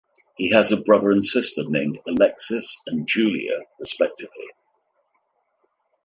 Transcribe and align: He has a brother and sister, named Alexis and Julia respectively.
He 0.35 0.49
has 0.49 0.71
a 0.71 0.81
brother 0.81 1.11
and 1.11 1.23
sister, 1.23 1.61
named 1.63 1.99
Alexis 2.07 2.81
and 2.87 3.07
Julia 3.07 3.65
respectively. 3.79 4.47